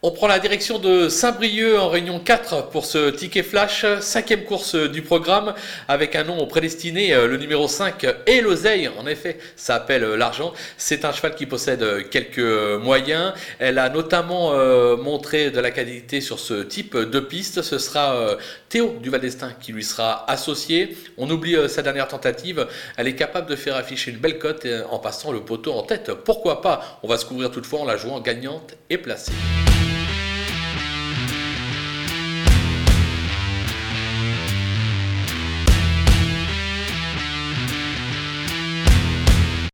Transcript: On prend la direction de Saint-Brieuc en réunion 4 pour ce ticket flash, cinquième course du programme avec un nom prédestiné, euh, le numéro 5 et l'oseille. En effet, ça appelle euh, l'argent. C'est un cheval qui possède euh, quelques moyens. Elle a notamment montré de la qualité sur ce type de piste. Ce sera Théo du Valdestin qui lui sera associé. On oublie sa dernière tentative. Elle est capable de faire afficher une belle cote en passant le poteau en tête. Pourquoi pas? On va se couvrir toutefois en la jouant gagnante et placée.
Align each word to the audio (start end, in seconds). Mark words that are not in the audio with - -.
On 0.00 0.12
prend 0.12 0.28
la 0.28 0.38
direction 0.38 0.78
de 0.78 1.08
Saint-Brieuc 1.08 1.76
en 1.76 1.88
réunion 1.88 2.20
4 2.20 2.68
pour 2.68 2.86
ce 2.86 3.10
ticket 3.10 3.42
flash, 3.42 3.84
cinquième 3.98 4.44
course 4.44 4.76
du 4.76 5.02
programme 5.02 5.54
avec 5.88 6.14
un 6.14 6.22
nom 6.22 6.46
prédestiné, 6.46 7.12
euh, 7.12 7.26
le 7.26 7.36
numéro 7.36 7.66
5 7.66 8.06
et 8.28 8.40
l'oseille. 8.40 8.88
En 8.96 9.08
effet, 9.08 9.40
ça 9.56 9.74
appelle 9.74 10.04
euh, 10.04 10.16
l'argent. 10.16 10.52
C'est 10.76 11.04
un 11.04 11.10
cheval 11.10 11.34
qui 11.34 11.46
possède 11.46 11.82
euh, 11.82 12.04
quelques 12.08 12.38
moyens. 12.80 13.32
Elle 13.58 13.76
a 13.80 13.88
notamment 13.88 14.52
montré 14.98 15.50
de 15.50 15.58
la 15.58 15.72
qualité 15.72 16.20
sur 16.20 16.38
ce 16.38 16.62
type 16.62 16.96
de 16.96 17.18
piste. 17.18 17.62
Ce 17.62 17.78
sera 17.78 18.36
Théo 18.68 18.98
du 19.02 19.10
Valdestin 19.10 19.52
qui 19.60 19.72
lui 19.72 19.82
sera 19.82 20.30
associé. 20.30 20.96
On 21.16 21.28
oublie 21.28 21.56
sa 21.68 21.82
dernière 21.82 22.06
tentative. 22.06 22.68
Elle 22.96 23.08
est 23.08 23.16
capable 23.16 23.50
de 23.50 23.56
faire 23.56 23.74
afficher 23.74 24.12
une 24.12 24.18
belle 24.18 24.38
cote 24.38 24.64
en 24.90 25.00
passant 25.00 25.32
le 25.32 25.40
poteau 25.40 25.72
en 25.72 25.82
tête. 25.82 26.12
Pourquoi 26.24 26.62
pas? 26.62 27.00
On 27.02 27.08
va 27.08 27.18
se 27.18 27.24
couvrir 27.24 27.50
toutefois 27.50 27.80
en 27.80 27.84
la 27.84 27.96
jouant 27.96 28.20
gagnante 28.20 28.74
et 28.90 28.98
placée. 28.98 29.32